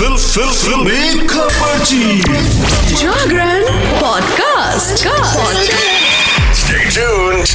[0.00, 1.26] Fill fill fill.
[1.28, 2.20] खबरची
[2.94, 3.64] Jagran
[4.00, 5.04] podcast
[6.60, 7.50] Stay tuned.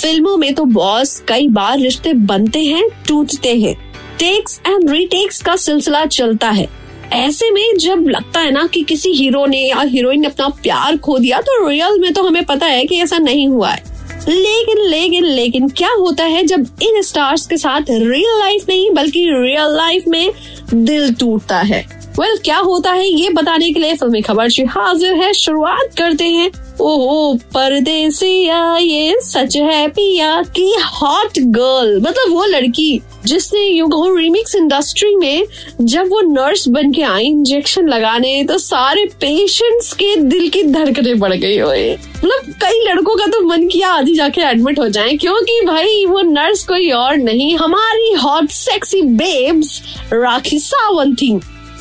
[0.00, 3.74] फ़िल्मों में तो बॉस कई बार रिश्ते बनते हैं टूटते हैं।
[4.18, 6.68] टेक्स एंड रीटेक्स का सिलसिला चलता है।
[7.12, 10.96] ऐसे में जब लगता है ना कि किसी हीरो ने या हीरोइन ने अपना प्यार
[10.96, 13.95] खो दिया तो रियल में तो हमें पता है कि ऐसा नहीं हुआ है।
[14.28, 19.24] लेकिन लेकिन लेकिन क्या होता है जब इन स्टार्स के साथ रियल लाइफ नहीं बल्कि
[19.24, 20.32] रियल लाइफ में
[20.74, 21.96] दिल टूटता है?
[22.20, 25.94] वेल well, क्या होता है ये बताने के लिए फिल्मी खबर से हाजिर है शुरुआत
[25.98, 26.50] करते हैं।
[26.80, 34.14] ओहो परदेसिया ये सच है पिया की हॉट गर्ल मतलब वो लड़की। जिसने यू कहो
[34.16, 35.46] रिमिक्स इंडस्ट्री में
[35.80, 41.14] जब वो नर्स बन के आई इंजेक्शन लगाने तो सारे पेशेंट्स के दिल की धड़कने
[41.14, 44.88] बढ़ गई हुए। मतलब कई लड़कों का तो मन किया आज ही जाके एडमिट हो
[44.88, 49.80] जाए, क्योंकि भाई, वो नर्स कोई और नहीं, हमारी hot sexy babes
[50.12, 51.32] Rakhi Sawant थी।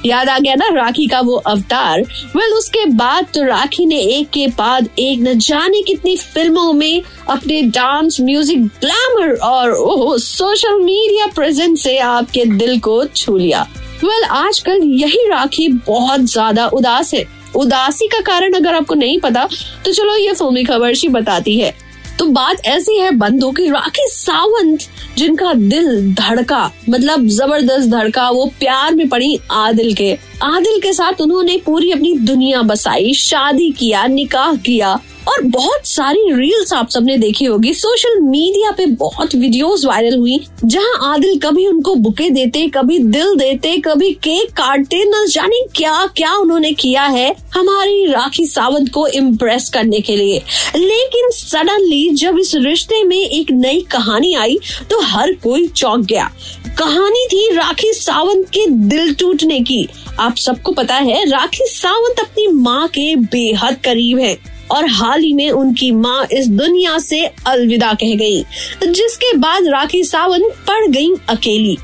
[0.06, 2.02] याद आ गया ना राखी का वो अवतार?
[2.36, 7.02] वेल उसके बाद तो राखी ने एक के बाद एक न जाने कितनी फ़िल्मों में
[7.30, 13.62] अपने डांस म्यूज़िक ग्लैमर और ओह सोशल मीडिया प्रेजेंस से आपके दिल को छू लिया।
[13.96, 19.20] वेल well, आजकल यही राखी बहुत ज़्यादा उदास है। उदासी का कारण अगर आपको नहीं
[19.20, 19.48] पता
[19.86, 21.74] तो चलो ये फिल्मी खबर सी बताती है।
[22.20, 24.80] तो बात ऐसी है बंदो की, राखी सावंत,
[25.18, 31.22] जिनका दिल धड़का मतलब ज़बरदस्त धड़का, वो प्यार में पड़ी आदिल के। आदिल के साथ
[31.22, 37.18] उन्होंने पूरी अपनी दुनिया बसाई, शादी किया, निकाह किया। और बहुत सारी रील्स आप सबने
[37.18, 42.68] देखी होगी। सोशल मीडिया पे बहुत वीडियोस वायरल हुई, जहाँ आदिल कभी उनको बुके देते,
[42.68, 48.46] कभी दिल देते, कभी केक काटते, न जाने क्या क्या उन्होंने किया है हमारी राखी
[48.46, 50.42] सावंत को इम्प्रेस करने के लिए।
[50.76, 54.58] लेकिन सडनली जब इस रिश्ते में एक नई कहानी आई
[54.90, 56.30] तो हर कोई चौंक गया।
[56.80, 59.88] कहानी थी राखी सावंत के दिल टूटने की।
[60.20, 65.34] आप सबको पता है, राखी सावंत अपनी माँ के बेहद करीब है। और हाल ही
[65.34, 68.44] में उनकी माँ इस दुनिया से अलविदा कह गई
[68.88, 71.78] जिसके बाद राखी सावंत पड़ गई अकेली।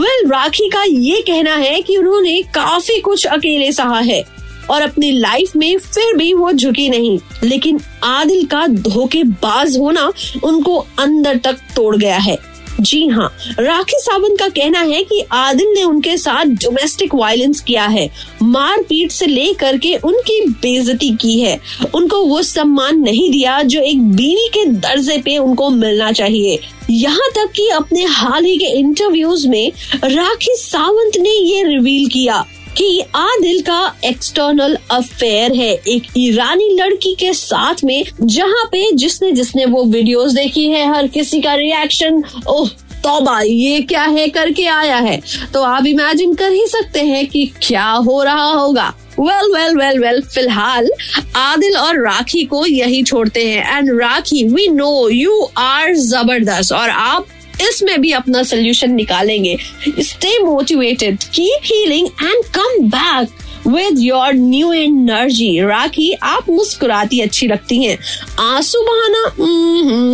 [0.00, 4.22] वेल well, राखी का ये कहना है कि उन्होंने काफ़ी कुछ अकेले सहा है
[4.70, 10.12] और अपनी लाइफ में फिर भी वो झुकी नहीं। लेकिन आदिल का धोखेबाज होना
[10.44, 12.38] उनको अंदर तक तोड़ गया है।
[12.80, 13.28] जी हाँ
[13.60, 18.08] राखी सावंत का कहना है कि आदिल ने उनके साथ डोमेस्टिक वायलेंस किया है।
[18.42, 21.58] मारपीट से ले करके उनकी बेजती की है।
[21.94, 26.58] उनको वो सम्मान नहीं दिया जो एक बीवी के दर्जे पे उनको मिलना चाहिए।
[26.90, 29.72] यहाँ तक कि अपने हाल ही के इंटरव्यूज़ में
[30.04, 32.44] राखी सावंत ने ये रिवील किया।
[32.76, 39.32] कि आदिल का एक्सटर्नल अफेयर है, एक ईरानी लड़की के साथ में, जहाँ पे जिसने
[39.32, 42.68] जिसने वो वीडियोस देखी है, हर किसी का रिएक्शन ओह,
[43.02, 45.20] तौबा, ये क्या है, करके आया है।
[45.54, 49.98] तो आप इमेजिन कर ही सकते हैं कि क्या हो रहा होगा। वेल वेल वेल
[49.98, 50.88] वेल फ़िलहाल
[51.36, 56.90] आदिल और राखी को यही छोड़ते हैं। And Rakhi we know you are ज़बरदस्त। और
[56.90, 57.26] आप
[57.60, 59.56] इसमें भी अपना सोल्यूशन निकालेंगे।
[60.00, 67.46] Stay motivated keep healing and come back with your new energy Rakhi, आप मुस्कुराती अच्छी
[67.46, 67.98] लगती हैं।
[68.40, 69.30] आँसू बहाना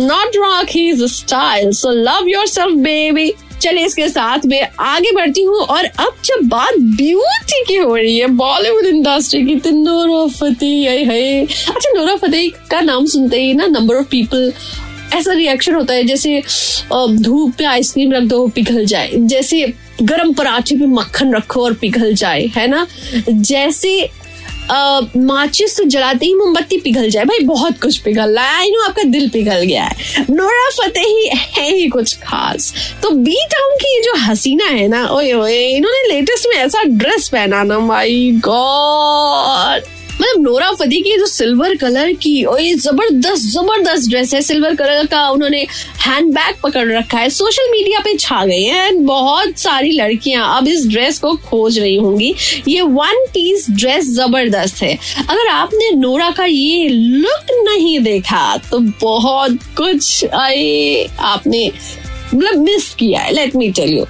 [0.07, 3.31] not Rakhi style so love yourself baby
[3.61, 8.17] चलिए इसके साथ में आगे बढ़ती हूँ और अब जब बात ब्यूटी की हो रही
[8.17, 11.11] है बॉलीवुड इंडस्ट्री की तो नोरा फतेह
[11.71, 14.51] अच्छा नोरा फतेह का नाम सुनते ही ना नंबर ऑफ़ पीपल
[15.13, 16.41] ऐसा रिएक्शन होता है जैसे
[16.93, 22.13] धूप पे आइसक्रीम रख दो, पिघल जाए। जैसे गरम पराठे पे मक्खन रखो और पिघल
[22.13, 22.85] जाए, है ना?
[23.29, 24.09] जैसे
[25.17, 29.03] माचिस जलाते ही मोमबत्ती पिघल जाए। भाई, बहुत कुछ पिघल रहा है। आई नो आपका
[29.03, 32.73] दिल पिघल गया है। नोरा फतेही है ही कुछ खास।
[33.03, 37.29] तो बी टाउन की जो हसीना है ना, ओए ओए इन्होंने लेटेस्ट में ऐसा ड्रेस
[37.29, 43.43] पहना ना माई गॉड मतलब नोरा फतेह की जो सिल्वर कलर की और ये ज़बरदस्त
[43.45, 45.61] ज़बरदस्त ड्रेस है। सिल्वर कलर का उन्होंने
[46.01, 50.67] हैंड बैग पकड़ रखा है। सोशल मीडिया पे छा गई हैं बहुत सारी लड़कियाँ अब
[50.67, 52.33] इस ड्रेस को खोज रही होंगी।
[52.67, 58.79] ये वन पीस ड्रेस ज़बरदस्त है। अगर आपने नोरा का ये लुक नहीं देखा तो
[59.01, 61.71] बहुत कुछ आए आपने
[62.33, 64.05] मतलब मिस किया है लेट मी टेल यू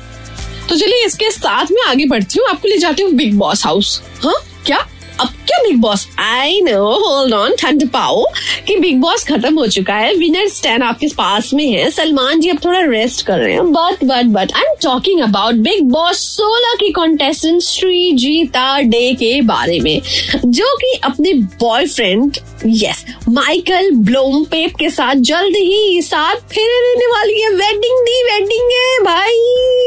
[0.69, 4.01] तो चलिए इसके साथ में आगे बढ़ती हूँ। आपको ले जाती हूँ बिग बॉस हाउस
[4.23, 4.33] हाँ?
[4.65, 4.77] क्या?
[5.21, 8.23] अब क्या Bigg Boss I know hold on ठंड पाओ
[8.67, 12.49] कि बिग बॉस खत्म हो चुका है विनर स्टैंड आपके पास में है। सलमान जी
[12.49, 16.19] अब थोड़ा रेस्ट कर रहे हैं। But but but I am talking about Bigg Boss
[16.29, 20.01] सोलह की कॉन्टेस्टेंट श्रीजीता डे के बारे में,
[20.45, 27.07] जो कि अपने बॉयफ्रेंड यस माइकल ब्लोम पेप के साथ जल्द ही साथ फिर रहने
[27.07, 29.84] वाली है। वेडिंग दी वेडिंग है, भाई।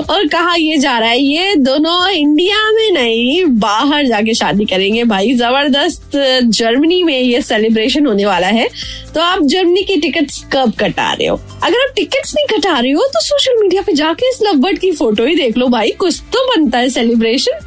[0.00, 5.04] और कहा ये जा रहा है, ये दोनों इंडिया में नहीं, बाहर जाके शादी करेंगे
[5.04, 6.16] भाई। ज़बरदस्त,
[6.48, 8.68] जर्मनी में ये सेलिब्रेशन होने वाला है।
[9.14, 11.36] तो आप जर्मनी की टिकट्स कब कटा रहे हो?
[11.36, 14.78] अगर आप टिकट्स नहीं कटा रहे हो तो सोशल मीडिया पे जाके इस लव बर्ड
[14.78, 17.58] की फ़ोटो ही देख लो भाई। कुछ तो बनता है सेलिब्रेशन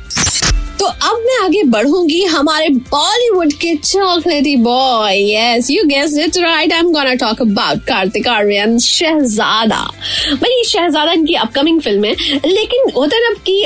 [0.79, 6.73] तो अब मैं आगे बढ़ूँगी हमारे बॉलीवुड के chocolaty boy yes you guess it right
[6.73, 9.81] I am gonna talk about Kartik Aaryan Shehzada
[10.33, 12.13] भाई शहजादा इनकी अपकमिंग फ़िल्म है,
[12.45, 13.63] लेकिन है ना कि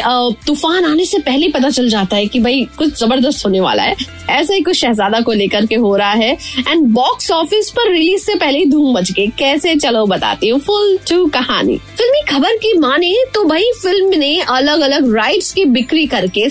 [0.47, 3.95] तूफ़ान आने से पहले पता चल जाता है कि भाई कुछ ज़बरदस्त होने वाला है।
[4.29, 6.31] ऐसा ही कुछ शहजादा को लेकर के हो रहा है।
[6.67, 9.75] एंड बॉक्स ऑफ़िस पर रिलीज़ से पहले ही धूम मच गई। कैसे?
[9.75, 14.81] चलो बताती हूँ। फुल टू कहानी। फिल्मी खबर की माने तो भाई फ़िल्म ने अलग
[14.81, 16.49] अलग राइट्स की बिक्री करके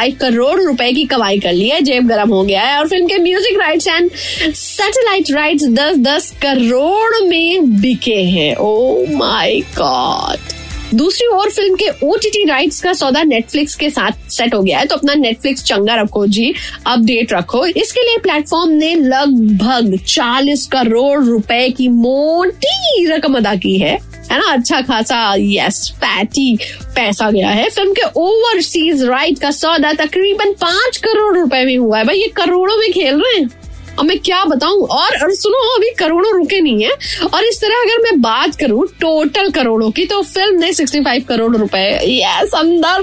[0.00, 3.06] 65 करोड़ रुपए की कमाई कर ली है, जेब गर्म हो गया है और फ़िल्म
[3.06, 4.10] के music rights and
[4.54, 10.58] satellite rights 10-10 crore में बिके हैं। ओ माय गॉड
[10.96, 14.86] दूसरी ओर फ़िल्म के ओटीटी राइट्स का सौदा नेटफ्लिक्स के साथ सेट हो गया है
[14.86, 16.52] तो अपना नेटफ्लिक्स चंगा रखो जी
[16.86, 23.78] अपडेट रखो। इसके लिए प्लेटफॉर्म ने लगभग 40 करोड़ रुपए की मोटी रकम अदा की
[23.78, 23.98] है।
[24.32, 24.52] है ना?
[24.52, 26.58] अच्छा खासा यस फैटी
[26.94, 31.98] पैसा गया है। फ़िल्म के ओवरसीज राइट का सौदा तकरीबन पाँच करोड़ रुपए में हुआ
[31.98, 33.59] है। भाई, ये करोड़ों में खेल रहे हैं।
[34.00, 34.86] अब मैं क्या बताऊँ?
[34.88, 36.90] और, सुनो अभी करोड़ों रुके नहीं है।
[37.34, 41.56] और इस तरह अगर मैं बात करूँ टोटल करोड़ों की तो फ़िल्म ने 65 करोड़
[41.56, 43.02] रुपए। यस अंदर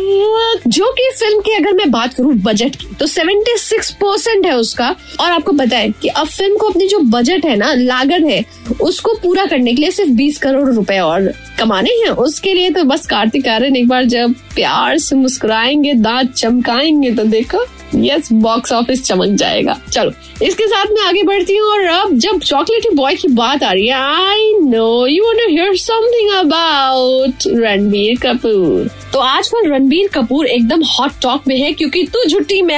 [0.67, 4.95] जो कि फ़िल्म की अगर मैं बात करूँ बजट की तो 76 परसेंट है उसका।
[5.19, 8.43] और आपको पता है कि अब फ़िल्म को अपनी जो बजट है ना लागत है
[8.81, 12.83] उसको पूरा करने के लिए सिर्फ़ 20 करोड़ रुपए और कमाने हैं। उसके लिए तो
[12.83, 17.65] बस कार्तिक आर्यन एक बार जब प्यार से मुस्कुराएँगे दांत चमकाएँगे तो देखो।
[17.95, 20.11] यस बॉक्स ऑफ़िस चमक जाएगा। चलो,
[20.41, 23.87] इसके साथ मैं आगे बढ़ती हूँ और अब जब चॉकलेटी बॉय की बात आ रही
[23.87, 28.89] है I know you want to hear something about Ranbir Kapoor.
[29.13, 32.75] तो आजकल रणबीर कपूर एकदम हॉट टॉक में है, क्योंकि तू झुट्टी में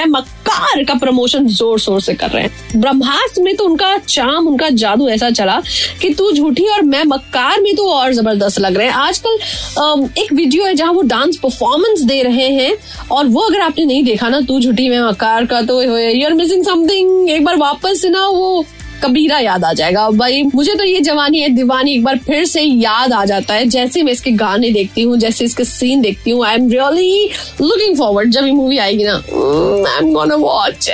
[0.49, 4.69] मक्कार का प्रमोशन ज़ोर शोर से कर रहे हैं। ब्रह्मास्त्र में तो उनका चाम उनका
[4.71, 5.59] जादू ऐसा चला
[6.01, 10.33] कि तू झूठी और मैं मक्कार में तो और ज़बरदस्त लग रहे हैं। आजकल एक
[10.33, 12.75] वीडियो है जहाँ वो डांस परफॉर्मेंस दे रहे हैं
[13.11, 16.33] और वो अगर आपने नहीं देखा ना, तू झूठी, मैं मक्कार का तो यू आर
[16.33, 18.65] मिसिंग समथिंग एक बार वापस ना वो
[18.99, 22.61] कबीरा याद आ जाएगा। भाई, मुझे तो ये जवानी है, दीवानी एक बार फिर से
[22.61, 26.45] याद आ जाता है। जैसे मैं इसके गाने देखती हूँ, जैसे इसके सीन देखती हूँ
[26.45, 27.29] I am really
[27.61, 30.89] looking forward जब ये मूवी आएगी ना। आई एम गोना वॉच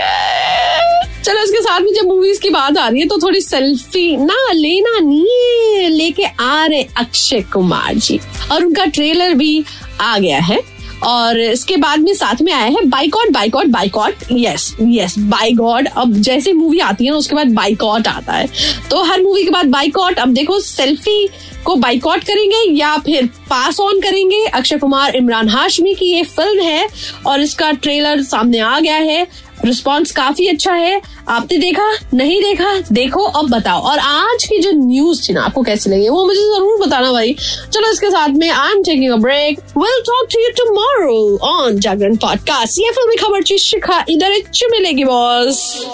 [1.25, 4.52] चलो, इसके साथ में जब मूवीज़ की बात आ रही है तो थोड़ी सेल्फी ना
[4.54, 8.19] लेना नहीं लेके आ रहे अक्षय कुमार जी।
[8.52, 9.63] और उनका ट्रेलर भी
[10.02, 10.60] आ गया है।
[11.06, 16.13] और इसके बाद में साथ में आया है boycott boycott boycott yes yes boycott अब
[16.13, 18.48] जैसे मूवी आती है ना, उसके बाद बाइकॉट आता है।
[18.92, 21.28] तो हर मूवी के बाद बाइकॉट अब देखो सेल्फी
[21.66, 24.44] को बाइकआउट करेंगे या फिर पास ऑन करेंगे?
[24.46, 26.88] अक्षय कुमार, इमरान हाशमी की ये फ़िल्म है
[27.28, 29.25] और इसका ट्रेलर सामने आ गया है।
[29.66, 31.98] रिस्पॉन्स काफ़ी अच्छा है। आपने देखा?
[32.14, 32.74] नहीं देखा?
[32.92, 36.10] देखो, अब बताओ। और आज की जो न्यूज़ थी ना, आपको कैसी लगी?
[36.10, 37.34] वो मुझे ज़रूर बताना भाई।
[37.74, 41.80] चलो, इसके साथ में I am taking a break will talk to you tomorrow on
[41.80, 44.32] Jagran podcast ये फिल्मी खबर चीज़ शिखा। इधर
[44.72, 45.86] मिलेगी बॉस